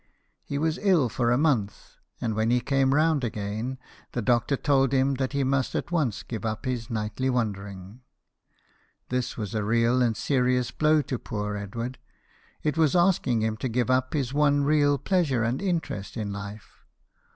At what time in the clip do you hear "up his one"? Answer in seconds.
13.91-14.63